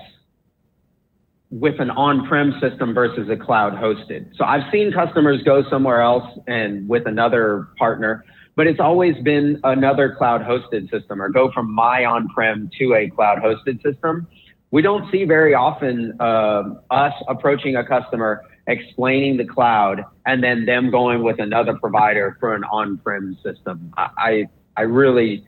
with 1.50 1.80
an 1.80 1.90
on-prem 1.90 2.52
system 2.60 2.92
versus 2.92 3.28
a 3.30 3.36
cloud 3.36 3.72
hosted. 3.72 4.36
So 4.36 4.44
I've 4.44 4.70
seen 4.70 4.92
customers 4.92 5.42
go 5.44 5.62
somewhere 5.70 6.02
else 6.02 6.38
and 6.46 6.88
with 6.88 7.06
another 7.06 7.68
partner 7.78 8.24
but 8.58 8.66
it's 8.66 8.80
always 8.80 9.14
been 9.22 9.60
another 9.62 10.16
cloud 10.18 10.40
hosted 10.40 10.90
system 10.90 11.22
or 11.22 11.28
go 11.28 11.48
from 11.52 11.72
my 11.72 12.04
on-prem 12.04 12.68
to 12.76 12.94
a 12.94 13.08
cloud 13.08 13.38
hosted 13.38 13.80
system. 13.84 14.26
We 14.72 14.82
don't 14.82 15.08
see 15.12 15.22
very 15.22 15.54
often 15.54 16.16
uh, 16.18 16.74
us 16.90 17.12
approaching 17.28 17.76
a 17.76 17.86
customer, 17.86 18.42
explaining 18.66 19.36
the 19.36 19.44
cloud, 19.44 20.04
and 20.26 20.42
then 20.42 20.66
them 20.66 20.90
going 20.90 21.22
with 21.22 21.38
another 21.38 21.78
provider 21.78 22.36
for 22.40 22.56
an 22.56 22.64
on-prem 22.64 23.38
system. 23.44 23.94
I, 23.96 24.08
I, 24.18 24.44
I 24.76 24.82
really, 24.82 25.46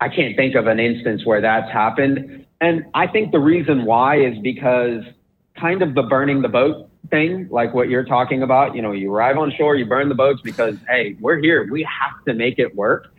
I 0.00 0.08
can't 0.08 0.36
think 0.36 0.54
of 0.54 0.66
an 0.66 0.78
instance 0.78 1.24
where 1.24 1.40
that's 1.40 1.70
happened. 1.72 2.46
And 2.60 2.84
I 2.94 3.06
think 3.06 3.32
the 3.32 3.38
reason 3.38 3.84
why 3.84 4.20
is 4.20 4.38
because 4.38 5.02
kind 5.56 5.82
of 5.82 5.94
the 5.94 6.02
burning 6.02 6.42
the 6.42 6.48
boat 6.48 6.90
thing, 7.10 7.48
like 7.50 7.74
what 7.74 7.88
you're 7.88 8.04
talking 8.04 8.42
about. 8.42 8.74
You 8.74 8.82
know, 8.82 8.92
you 8.92 9.12
arrive 9.12 9.38
on 9.38 9.52
shore, 9.56 9.76
you 9.76 9.86
burn 9.86 10.08
the 10.08 10.14
boats 10.14 10.40
because, 10.42 10.76
hey, 10.88 11.16
we're 11.20 11.38
here. 11.38 11.68
We 11.70 11.82
have 11.82 12.24
to 12.26 12.34
make 12.34 12.58
it 12.58 12.74
work. 12.74 13.12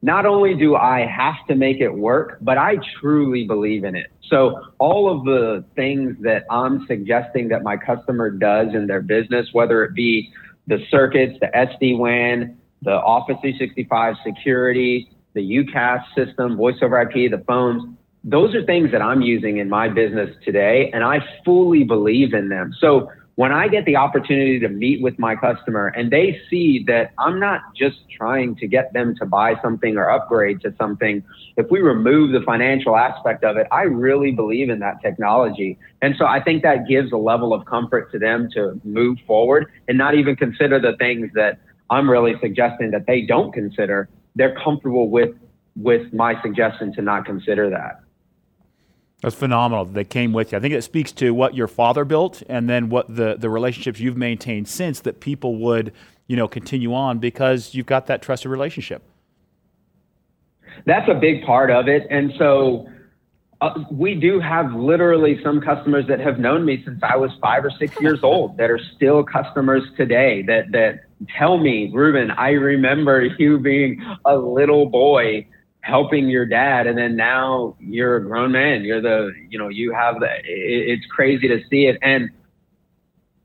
Not 0.00 0.26
only 0.26 0.54
do 0.54 0.76
I 0.76 1.06
have 1.06 1.44
to 1.48 1.54
make 1.54 1.80
it 1.80 1.92
work, 1.92 2.38
but 2.40 2.56
I 2.56 2.76
truly 3.00 3.46
believe 3.46 3.84
in 3.84 3.96
it. 3.96 4.12
So 4.28 4.62
all 4.78 5.10
of 5.10 5.24
the 5.24 5.64
things 5.74 6.16
that 6.20 6.44
I'm 6.50 6.86
suggesting 6.86 7.48
that 7.48 7.62
my 7.62 7.76
customer 7.76 8.30
does 8.30 8.74
in 8.74 8.86
their 8.86 9.02
business, 9.02 9.48
whether 9.52 9.82
it 9.84 9.94
be 9.94 10.32
the 10.68 10.84
circuits, 10.90 11.38
the 11.40 11.48
SD-WAN, 11.48 12.56
the 12.82 12.92
Office 12.92 13.38
365 13.40 14.16
security, 14.24 15.10
the 15.38 15.64
UCaaS 15.64 16.02
system, 16.16 16.56
voice 16.56 16.74
over 16.82 17.00
IP, 17.00 17.30
the 17.30 17.44
phones, 17.46 17.94
those 18.24 18.56
are 18.56 18.64
things 18.64 18.90
that 18.90 19.00
I'm 19.00 19.22
using 19.22 19.58
in 19.58 19.70
my 19.70 19.88
business 19.88 20.34
today, 20.44 20.90
and 20.92 21.04
I 21.04 21.20
fully 21.44 21.84
believe 21.84 22.34
in 22.34 22.48
them. 22.48 22.74
So 22.80 23.08
when 23.36 23.52
I 23.52 23.68
get 23.68 23.84
the 23.84 23.94
opportunity 23.94 24.58
to 24.58 24.68
meet 24.68 25.00
with 25.00 25.16
my 25.16 25.36
customer 25.36 25.92
and 25.94 26.10
they 26.10 26.40
see 26.50 26.82
that 26.88 27.12
I'm 27.18 27.38
not 27.38 27.60
just 27.76 27.98
trying 28.10 28.56
to 28.56 28.66
get 28.66 28.92
them 28.94 29.14
to 29.20 29.26
buy 29.26 29.54
something 29.62 29.96
or 29.96 30.10
upgrade 30.10 30.60
to 30.62 30.74
something, 30.76 31.22
if 31.56 31.70
we 31.70 31.78
remove 31.78 32.32
the 32.32 32.40
financial 32.44 32.96
aspect 32.96 33.44
of 33.44 33.56
it, 33.56 33.68
I 33.70 33.82
really 33.82 34.32
believe 34.32 34.70
in 34.70 34.80
that 34.80 35.00
technology. 35.00 35.78
And 36.02 36.16
so 36.18 36.26
I 36.26 36.42
think 36.42 36.64
that 36.64 36.88
gives 36.88 37.12
a 37.12 37.16
level 37.16 37.54
of 37.54 37.64
comfort 37.64 38.10
to 38.10 38.18
them 38.18 38.48
to 38.54 38.80
move 38.82 39.18
forward 39.24 39.70
and 39.86 39.96
not 39.96 40.16
even 40.16 40.34
consider 40.34 40.80
the 40.80 40.96
things 40.96 41.30
that 41.34 41.60
I'm 41.90 42.10
really 42.10 42.34
suggesting 42.40 42.90
that 42.90 43.06
they 43.06 43.20
don't 43.22 43.52
consider. 43.52 44.08
They're 44.38 44.56
comfortable 44.64 45.10
with 45.10 45.34
with 45.76 46.12
my 46.12 46.40
suggestion 46.42 46.92
to 46.94 47.02
not 47.02 47.24
consider 47.24 47.70
that. 47.70 48.00
That's 49.22 49.34
phenomenal. 49.34 49.84
They 49.84 50.04
came 50.04 50.32
with 50.32 50.52
you. 50.52 50.58
I 50.58 50.60
think 50.60 50.74
it 50.74 50.82
speaks 50.82 51.10
to 51.12 51.34
what 51.34 51.54
your 51.54 51.66
father 51.66 52.04
built, 52.04 52.42
and 52.48 52.70
then 52.70 52.88
what 52.88 53.14
the 53.14 53.36
the 53.36 53.50
relationships 53.50 53.98
you've 53.98 54.16
maintained 54.16 54.68
since 54.68 55.00
that 55.00 55.18
people 55.20 55.56
would, 55.56 55.92
you 56.28 56.36
know, 56.36 56.46
continue 56.46 56.94
on 56.94 57.18
because 57.18 57.74
you've 57.74 57.86
got 57.86 58.06
that 58.06 58.22
trusted 58.22 58.50
relationship. 58.50 59.02
That's 60.86 61.08
a 61.08 61.14
big 61.14 61.44
part 61.44 61.70
of 61.70 61.88
it, 61.88 62.06
and 62.10 62.32
so. 62.38 62.88
Uh, 63.60 63.74
we 63.90 64.14
do 64.14 64.38
have 64.38 64.72
literally 64.72 65.40
some 65.42 65.60
customers 65.60 66.06
that 66.06 66.20
have 66.20 66.38
known 66.38 66.64
me 66.64 66.80
since 66.84 67.00
I 67.02 67.16
was 67.16 67.32
five 67.42 67.64
or 67.64 67.72
six 67.76 68.00
years 68.00 68.20
old 68.22 68.56
that 68.56 68.70
are 68.70 68.78
still 68.94 69.24
customers 69.24 69.82
today 69.96 70.44
that 70.46 70.70
that 70.70 71.07
tell 71.36 71.58
me, 71.58 71.90
Ruben, 71.92 72.30
I 72.32 72.50
remember 72.50 73.24
you 73.38 73.58
being 73.58 74.02
a 74.24 74.36
little 74.36 74.86
boy 74.86 75.46
helping 75.80 76.28
your 76.28 76.44
dad 76.44 76.86
and 76.86 76.98
then 76.98 77.16
now 77.16 77.76
you're 77.80 78.16
a 78.16 78.22
grown 78.22 78.52
man. 78.52 78.84
You're 78.84 79.00
the 79.00 79.32
you 79.48 79.58
know 79.58 79.68
you 79.68 79.92
have 79.92 80.20
the 80.20 80.28
it's 80.44 81.06
crazy 81.06 81.48
to 81.48 81.60
see 81.70 81.86
it. 81.86 81.98
And 82.02 82.30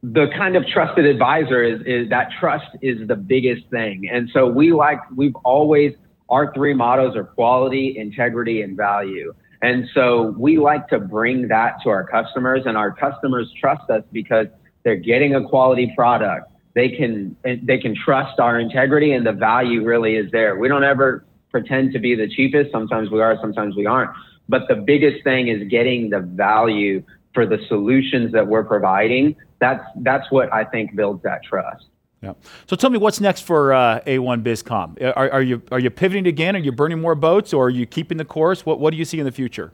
the 0.01 0.27
kind 0.35 0.55
of 0.55 0.67
trusted 0.67 1.05
advisor 1.05 1.63
is 1.63 1.81
is 1.85 2.09
that 2.09 2.29
trust 2.39 2.67
is 2.81 3.07
the 3.07 3.15
biggest 3.15 3.69
thing. 3.69 4.09
And 4.11 4.29
so 4.33 4.47
we 4.47 4.73
like 4.73 4.99
we've 5.15 5.35
always 5.43 5.93
our 6.29 6.53
three 6.53 6.73
mottos 6.73 7.15
are 7.15 7.23
quality 7.23 7.97
integrity 7.97 8.61
and 8.61 8.75
value. 8.75 9.33
And 9.61 9.87
so 9.93 10.35
we 10.37 10.57
like 10.57 10.89
to 10.89 10.99
bring 10.99 11.47
that 11.47 11.75
to 11.83 11.89
our 11.89 12.05
customers 12.05 12.63
and 12.65 12.75
our 12.75 12.91
customers 12.91 13.49
trust 13.57 13.89
us 13.89 14.03
because 14.11 14.47
they're 14.83 14.97
getting 14.97 15.35
a 15.35 15.47
quality 15.47 15.93
product 15.95 16.52
they 16.75 16.89
can 16.89 17.35
they 17.43 17.77
can 17.77 17.95
trust 17.95 18.39
our 18.39 18.59
integrity 18.59 19.13
and 19.13 19.25
the 19.25 19.31
value 19.31 19.83
really 19.83 20.15
is 20.15 20.31
there 20.31 20.57
we 20.57 20.67
don't 20.67 20.83
ever 20.83 21.25
pretend 21.53 21.93
to 21.93 21.99
be 21.99 22.15
the 22.15 22.27
cheapest. 22.27 22.71
Sometimes 22.73 23.09
we 23.09 23.21
are, 23.21 23.37
sometimes 23.39 23.77
we 23.77 23.85
aren't. 23.85 24.11
But 24.49 24.63
the 24.67 24.75
biggest 24.75 25.23
thing 25.23 25.47
is 25.47 25.65
getting 25.69 26.09
the 26.09 26.19
value 26.19 27.01
for 27.33 27.45
the 27.45 27.59
solutions 27.69 28.33
that 28.33 28.45
we're 28.45 28.65
providing. 28.65 29.37
That's 29.59 29.83
that's 30.01 30.29
what 30.31 30.51
I 30.51 30.65
think 30.65 30.95
builds 30.95 31.23
that 31.23 31.43
trust. 31.43 31.85
Yeah. 32.21 32.33
So 32.67 32.75
tell 32.75 32.89
me 32.89 32.97
what's 32.97 33.21
next 33.21 33.41
for 33.41 33.73
uh, 33.73 34.01
A1 34.01 34.43
BizCom. 34.43 35.01
Are, 35.15 35.31
are, 35.31 35.41
you 35.41 35.61
are 35.71 35.79
you 35.79 35.89
pivoting 35.89 36.27
again? 36.27 36.55
Are 36.55 36.59
you 36.59 36.71
burning 36.71 36.99
more 36.99 37.15
boats, 37.15 37.53
or 37.53 37.67
are 37.67 37.69
you 37.69 37.85
keeping 37.85 38.17
the 38.17 38.25
course? 38.25 38.65
What 38.65 38.79
what 38.79 38.91
do 38.91 38.97
you 38.97 39.05
see 39.05 39.19
in 39.19 39.25
the 39.25 39.31
future? 39.31 39.71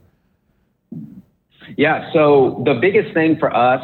Yeah. 1.76 2.12
So 2.12 2.62
the 2.64 2.74
biggest 2.74 3.14
thing 3.14 3.36
for 3.38 3.54
us, 3.54 3.82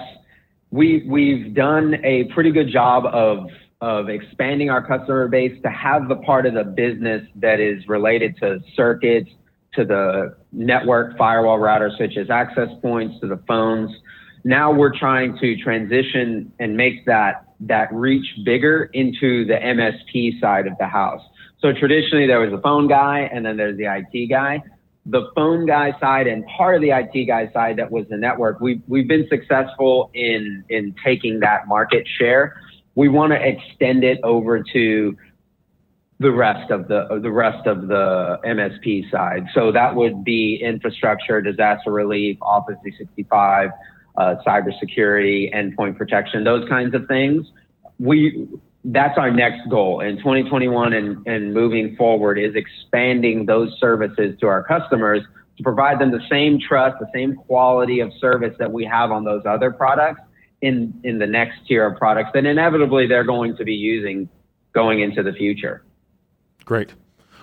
we 0.76 1.04
we've 1.08 1.54
done 1.54 1.96
a 2.04 2.24
pretty 2.34 2.52
good 2.52 2.70
job 2.70 3.06
of 3.06 3.48
of 3.80 4.08
expanding 4.08 4.70
our 4.70 4.86
customer 4.86 5.26
base 5.28 5.58
to 5.62 5.70
have 5.70 6.08
the 6.08 6.16
part 6.16 6.46
of 6.46 6.54
the 6.54 6.64
business 6.64 7.26
that 7.36 7.60
is 7.60 7.86
related 7.88 8.36
to 8.40 8.58
circuits, 8.74 9.30
to 9.74 9.84
the 9.84 10.36
network 10.52 11.16
firewall 11.18 11.58
router 11.58 11.90
such 11.98 12.16
as 12.16 12.30
access 12.30 12.68
points, 12.80 13.18
to 13.20 13.26
the 13.26 13.38
phones. 13.48 13.90
Now 14.44 14.72
we're 14.72 14.96
trying 14.96 15.38
to 15.38 15.56
transition 15.56 16.52
and 16.58 16.76
make 16.76 17.06
that 17.06 17.44
that 17.60 17.92
reach 17.92 18.26
bigger 18.44 18.90
into 18.92 19.46
the 19.46 19.54
MSP 19.54 20.40
side 20.40 20.66
of 20.66 20.74
the 20.78 20.86
house. 20.86 21.22
So 21.60 21.72
traditionally 21.72 22.26
there 22.26 22.40
was 22.40 22.52
a 22.52 22.60
phone 22.60 22.86
guy 22.86 23.30
and 23.32 23.46
then 23.46 23.56
there's 23.56 23.78
the 23.78 23.86
IT 23.86 24.28
guy. 24.28 24.62
The 25.08 25.30
phone 25.34 25.66
guy 25.66 25.98
side 26.00 26.26
and 26.26 26.44
part 26.46 26.74
of 26.76 26.82
the 26.82 26.90
IT 26.90 27.26
guy 27.26 27.50
side 27.52 27.76
that 27.76 27.90
was 27.90 28.06
the 28.08 28.16
network, 28.16 28.60
we've, 28.60 28.82
we've 28.88 29.06
been 29.06 29.26
successful 29.28 30.10
in, 30.14 30.64
in 30.68 30.94
taking 31.04 31.40
that 31.40 31.68
market 31.68 32.06
share 32.18 32.56
we 32.96 33.08
want 33.08 33.32
to 33.32 33.38
extend 33.40 34.02
it 34.02 34.18
over 34.24 34.62
to 34.72 35.16
the 36.18 36.32
rest 36.32 36.70
of 36.70 36.88
the 36.88 37.20
the 37.22 37.30
rest 37.30 37.66
of 37.66 37.88
the 37.88 38.40
MSP 38.44 39.08
side. 39.10 39.46
So 39.54 39.70
that 39.70 39.94
would 39.94 40.24
be 40.24 40.56
infrastructure, 40.56 41.40
disaster 41.40 41.92
relief, 41.92 42.38
Office 42.40 42.76
365, 42.82 43.70
uh, 44.16 44.34
cybersecurity, 44.46 45.54
endpoint 45.54 45.98
protection, 45.98 46.42
those 46.42 46.66
kinds 46.68 46.94
of 46.94 47.06
things. 47.06 47.46
We 47.98 48.48
that's 48.86 49.18
our 49.18 49.30
next 49.30 49.68
goal 49.68 50.00
in 50.00 50.16
2021 50.18 50.92
and, 50.92 51.26
and 51.26 51.52
moving 51.52 51.96
forward 51.96 52.38
is 52.38 52.54
expanding 52.54 53.44
those 53.44 53.76
services 53.80 54.38
to 54.40 54.46
our 54.46 54.62
customers 54.62 55.22
to 55.56 55.62
provide 55.62 55.98
them 55.98 56.10
the 56.10 56.22
same 56.30 56.60
trust, 56.60 56.96
the 57.00 57.10
same 57.12 57.34
quality 57.34 58.00
of 58.00 58.12
service 58.20 58.54
that 58.58 58.70
we 58.70 58.84
have 58.84 59.10
on 59.10 59.24
those 59.24 59.42
other 59.44 59.72
products 59.72 60.20
in 60.62 60.98
in 61.04 61.18
the 61.18 61.26
next 61.26 61.58
tier 61.66 61.86
of 61.86 61.98
products 61.98 62.30
that 62.32 62.46
inevitably 62.46 63.06
they're 63.06 63.24
going 63.24 63.56
to 63.56 63.64
be 63.64 63.74
using 63.74 64.28
going 64.72 65.00
into 65.00 65.22
the 65.22 65.32
future. 65.32 65.82
Great. 66.64 66.94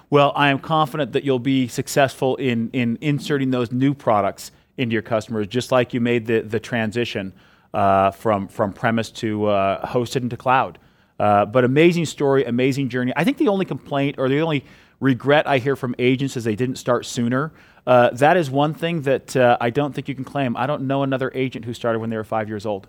Well, 0.09 0.31
I 0.35 0.49
am 0.49 0.59
confident 0.59 1.11
that 1.13 1.23
you'll 1.23 1.39
be 1.39 1.67
successful 1.67 2.35
in 2.37 2.69
in 2.71 2.97
inserting 3.01 3.51
those 3.51 3.71
new 3.71 3.93
products 3.93 4.51
into 4.77 4.93
your 4.93 5.01
customers, 5.01 5.47
just 5.47 5.71
like 5.71 5.93
you 5.93 5.99
made 5.99 6.25
the 6.25 6.41
the 6.41 6.59
transition 6.59 7.33
uh, 7.73 8.11
from 8.11 8.47
from 8.47 8.71
premise 8.73 9.11
to 9.11 9.47
uh, 9.47 9.87
hosted 9.87 10.21
into 10.21 10.37
cloud. 10.37 10.79
Uh, 11.19 11.45
but 11.45 11.63
amazing 11.63 12.05
story, 12.05 12.43
amazing 12.45 12.89
journey. 12.89 13.13
I 13.15 13.23
think 13.23 13.37
the 13.37 13.47
only 13.47 13.65
complaint 13.65 14.15
or 14.17 14.29
the 14.29 14.41
only 14.41 14.65
regret 14.99 15.47
I 15.47 15.57
hear 15.59 15.75
from 15.75 15.95
agents 15.99 16.35
is 16.37 16.43
they 16.43 16.55
didn't 16.55 16.77
start 16.77 17.05
sooner. 17.05 17.51
Uh, 17.85 18.09
that 18.11 18.37
is 18.37 18.49
one 18.49 18.73
thing 18.73 19.01
that 19.01 19.35
uh, 19.35 19.57
I 19.59 19.69
don't 19.69 19.93
think 19.93 20.07
you 20.07 20.15
can 20.15 20.23
claim. 20.23 20.55
I 20.55 20.65
don't 20.65 20.83
know 20.83 21.03
another 21.03 21.31
agent 21.35 21.65
who 21.65 21.73
started 21.73 21.99
when 21.99 22.09
they 22.09 22.17
were 22.17 22.23
five 22.23 22.47
years 22.47 22.65
old. 22.65 22.87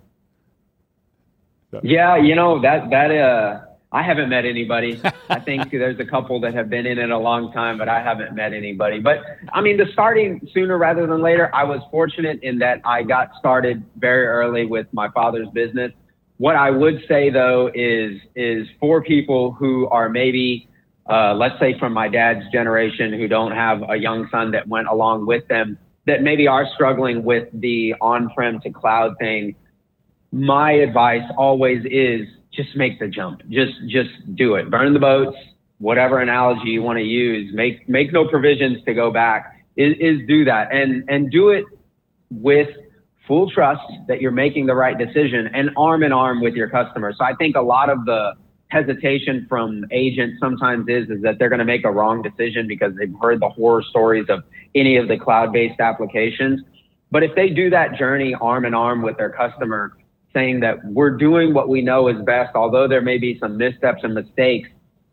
Yeah, 1.82 2.16
you 2.16 2.36
know 2.36 2.60
that 2.62 2.88
that 2.90 3.10
uh, 3.10 3.62
I 3.90 4.02
haven't 4.02 4.28
met 4.28 4.44
anybody. 4.44 5.00
I 5.28 5.40
think 5.40 5.70
there's 5.72 5.98
a 5.98 6.04
couple 6.04 6.40
that 6.40 6.54
have 6.54 6.70
been 6.70 6.86
in 6.86 6.98
it 6.98 7.10
a 7.10 7.18
long 7.18 7.52
time, 7.52 7.78
but 7.78 7.88
I 7.88 8.00
haven't 8.00 8.34
met 8.34 8.52
anybody. 8.52 9.00
But 9.00 9.24
I 9.52 9.60
mean, 9.60 9.76
the 9.76 9.86
starting 9.92 10.40
sooner 10.52 10.78
rather 10.78 11.06
than 11.06 11.20
later. 11.20 11.50
I 11.52 11.64
was 11.64 11.80
fortunate 11.90 12.40
in 12.42 12.58
that 12.58 12.80
I 12.84 13.02
got 13.02 13.30
started 13.38 13.84
very 13.96 14.26
early 14.26 14.66
with 14.66 14.86
my 14.92 15.08
father's 15.10 15.48
business. 15.50 15.92
What 16.38 16.56
I 16.56 16.70
would 16.70 17.04
say 17.08 17.30
though 17.30 17.70
is 17.74 18.20
is 18.34 18.66
for 18.80 19.02
people 19.02 19.52
who 19.52 19.88
are 19.88 20.08
maybe 20.08 20.68
uh, 21.08 21.34
let's 21.34 21.58
say 21.60 21.78
from 21.78 21.92
my 21.92 22.08
dad's 22.08 22.44
generation 22.50 23.12
who 23.12 23.28
don't 23.28 23.52
have 23.52 23.82
a 23.88 23.96
young 23.96 24.26
son 24.30 24.50
that 24.52 24.66
went 24.66 24.88
along 24.88 25.26
with 25.26 25.46
them 25.48 25.78
that 26.06 26.22
maybe 26.22 26.46
are 26.46 26.66
struggling 26.74 27.24
with 27.24 27.48
the 27.52 27.94
on-prem 28.00 28.60
to 28.60 28.70
cloud 28.70 29.14
thing 29.18 29.54
my 30.34 30.72
advice 30.72 31.22
always 31.38 31.84
is 31.88 32.26
just 32.52 32.76
make 32.76 32.98
the 32.98 33.06
jump. 33.06 33.40
Just 33.48 33.74
just 33.88 34.10
do 34.34 34.56
it. 34.56 34.70
Burn 34.70 34.92
the 34.92 34.98
boats. 35.00 35.36
Whatever 35.78 36.18
analogy 36.20 36.70
you 36.70 36.82
want 36.82 36.98
to 36.98 37.04
use, 37.04 37.54
make 37.54 37.88
make 37.88 38.12
no 38.12 38.26
provisions 38.26 38.84
to 38.84 38.94
go 38.94 39.10
back. 39.12 39.64
Is, 39.76 39.94
is 40.00 40.26
do 40.26 40.44
that 40.44 40.72
and 40.72 41.04
and 41.08 41.30
do 41.30 41.50
it 41.50 41.64
with 42.30 42.68
full 43.26 43.50
trust 43.50 43.82
that 44.08 44.20
you're 44.20 44.30
making 44.30 44.66
the 44.66 44.74
right 44.74 44.98
decision 44.98 45.48
and 45.54 45.70
arm 45.76 46.02
in 46.02 46.12
arm 46.12 46.40
with 46.40 46.54
your 46.54 46.68
customer. 46.68 47.12
So 47.16 47.24
I 47.24 47.34
think 47.34 47.56
a 47.56 47.62
lot 47.62 47.88
of 47.90 48.04
the 48.04 48.34
hesitation 48.68 49.46
from 49.48 49.84
agents 49.90 50.38
sometimes 50.40 50.86
is 50.88 51.08
is 51.08 51.22
that 51.22 51.38
they're 51.38 51.48
going 51.48 51.60
to 51.60 51.64
make 51.64 51.84
a 51.84 51.90
wrong 51.90 52.22
decision 52.22 52.66
because 52.66 52.92
they've 52.98 53.14
heard 53.20 53.40
the 53.40 53.48
horror 53.48 53.82
stories 53.82 54.26
of 54.28 54.42
any 54.74 54.96
of 54.96 55.08
the 55.08 55.16
cloud-based 55.16 55.80
applications. 55.80 56.60
But 57.10 57.22
if 57.22 57.34
they 57.36 57.50
do 57.50 57.70
that 57.70 57.96
journey 57.96 58.34
arm 58.40 58.64
in 58.64 58.74
arm 58.74 59.02
with 59.02 59.16
their 59.16 59.30
customer, 59.30 59.96
saying 60.34 60.60
that 60.60 60.84
we're 60.84 61.16
doing 61.16 61.54
what 61.54 61.68
we 61.68 61.80
know 61.80 62.08
is 62.08 62.16
best, 62.26 62.54
although 62.56 62.88
there 62.88 63.00
may 63.00 63.18
be 63.18 63.38
some 63.38 63.56
missteps 63.56 64.00
and 64.02 64.14
mistakes. 64.14 64.68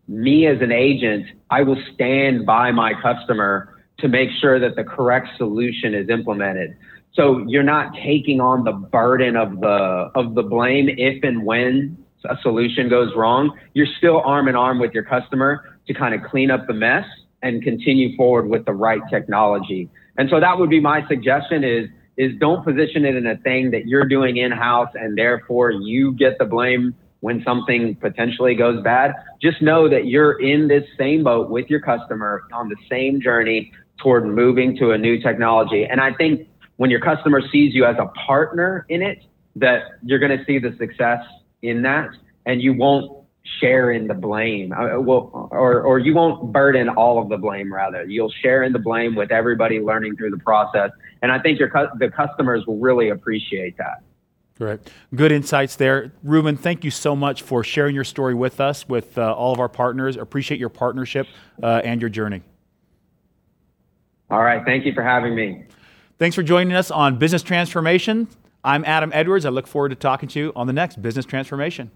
Me 0.08 0.48
as 0.48 0.60
an 0.62 0.72
agent, 0.72 1.28
I 1.50 1.62
will 1.62 1.82
stand 1.94 2.46
by 2.46 2.72
my 2.72 2.94
customer 3.02 3.82
to 4.00 4.08
make 4.08 4.30
sure 4.42 4.60
that 4.60 4.76
the 4.76 4.84
correct 4.84 5.28
solution 5.38 5.94
is 5.94 6.10
implemented. 6.10 6.76
So 7.14 7.44
you're 7.48 7.64
not 7.64 7.94
taking 7.96 8.40
on 8.40 8.64
the 8.64 8.72
burden 8.72 9.36
of 9.36 9.60
the 9.60 10.12
of 10.16 10.36
the 10.36 10.44
blame 10.44 10.90
if 10.90 11.24
and 11.24 11.46
when 11.46 11.98
a 12.26 12.38
solution 12.42 12.90
goes 12.90 13.12
wrong. 13.16 13.58
You're 13.74 13.88
still 13.98 14.22
arm 14.22 14.48
in 14.48 14.56
arm 14.56 14.80
with 14.80 14.94
your 14.94 15.04
customer 15.04 15.78
to 15.88 15.94
kind 15.94 16.16
of 16.16 16.22
clean 16.30 16.52
up 16.52 16.68
the 16.68 16.74
mess 16.74 17.06
and 17.42 17.62
continue 17.64 18.16
forward 18.16 18.48
with 18.48 18.66
the 18.66 18.74
right 18.74 19.02
technology. 19.10 19.90
And 20.18 20.30
so 20.30 20.40
that 20.40 20.58
would 20.58 20.70
be 20.70 20.80
my 20.80 21.06
suggestion 21.08 21.64
is 21.64 21.90
is 22.18 22.32
don't 22.40 22.64
position 22.64 23.06
it 23.06 23.16
in 23.16 23.26
a 23.26 23.38
thing 23.38 23.72
that 23.72 23.88
you're 23.88 24.06
doing 24.06 24.38
in 24.38 24.52
house 24.52 24.90
and 24.96 25.18
therefore 25.18 25.72
you 25.72 26.14
get 26.14 26.38
the 26.38 26.46
blame 26.46 26.94
when 27.22 27.42
something 27.44 27.96
potentially 27.96 28.54
goes 28.54 28.84
bad. 28.84 29.14
Just 29.42 29.62
know 29.62 29.88
that 29.90 30.08
you're 30.08 30.40
in 30.40 30.68
this 30.68 30.84
same 30.98 31.24
boat 31.24 31.50
with 31.50 31.70
your 31.70 31.80
customer 31.80 32.44
on 32.52 32.68
the 32.68 32.76
same 32.90 33.22
journey 33.22 33.72
toward 33.98 34.26
moving 34.26 34.76
to 34.78 34.92
a 34.92 34.98
new 34.98 35.22
technology. 35.22 35.86
And 35.86 36.02
I 36.02 36.14
think 36.14 36.48
when 36.82 36.90
your 36.90 37.00
customer 37.00 37.44
sees 37.52 37.76
you 37.76 37.86
as 37.86 37.96
a 38.00 38.08
partner 38.26 38.88
in 38.90 39.04
it, 39.04 39.24
that 39.56 39.84
you're 40.02 40.18
going 40.18 40.36
to 40.36 40.44
see 40.46 40.58
the 40.58 40.76
success 40.80 41.20
in 41.62 41.84
that, 41.84 42.10
and 42.48 42.60
you 42.60 42.74
won't 42.74 43.24
share 43.60 43.92
in 43.92 44.08
the 44.08 44.16
blame. 44.16 44.74
Or 44.74 45.84
or 45.84 46.00
you 46.00 46.16
won't 46.16 46.52
burden 46.52 46.90
all 46.90 47.22
of 47.22 47.30
the 47.30 47.38
blame. 47.38 47.72
Rather, 47.72 48.04
you'll 48.06 48.34
share 48.42 48.64
in 48.64 48.74
the 48.74 48.80
blame 48.80 49.14
with 49.14 49.32
everybody 49.32 49.80
learning 49.80 50.16
through 50.16 50.32
the 50.32 50.40
process, 50.40 50.90
and 51.22 51.32
I 51.32 51.38
think 51.38 51.60
your 51.60 51.70
the 52.00 52.10
customers 52.10 52.66
will 52.66 52.80
really 52.80 53.10
appreciate 53.10 53.78
that. 53.78 54.02
Right. 54.58 54.80
Good 55.14 55.32
insights 55.32 55.76
there. 55.76 56.12
Ruben, 56.24 56.58
thank 56.58 56.84
you 56.84 56.90
so 56.90 57.16
much 57.16 57.44
for 57.44 57.64
sharing 57.64 57.94
your 57.94 58.04
story 58.04 58.34
with 58.34 58.60
us, 58.60 58.90
with 58.90 59.20
uh, 59.20 59.32
all 59.34 59.54
of 59.54 59.60
our 59.60 59.70
partners. 59.70 60.18
Appreciate 60.18 60.60
your 60.60 60.70
partnership 60.70 61.28
uh, 61.62 61.82
and 61.84 62.02
your 62.02 62.10
journey. 62.10 62.42
All 64.32 64.42
right. 64.42 64.66
Thank 64.66 64.88
you 64.88 64.94
for 64.94 65.04
having 65.04 65.36
me. 65.36 65.66
Thanks 66.22 66.36
for 66.36 66.44
joining 66.44 66.74
us 66.74 66.92
on 66.92 67.18
Business 67.18 67.42
Transformation. 67.42 68.28
I'm 68.64 68.86
Adam 68.86 69.10
Edwards. 69.12 69.44
I 69.44 69.50
look 69.50 69.66
forward 69.66 69.90
to 69.90 69.96
talking 69.96 70.30
to 70.30 70.40
you 70.40 70.54
on 70.56 70.68
the 70.68 70.72
next 70.72 71.02
Business 71.02 71.26
Transformation. 71.26 71.90